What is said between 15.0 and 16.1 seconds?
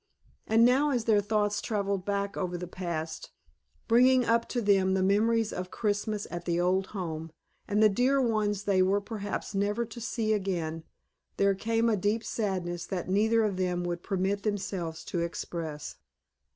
to express.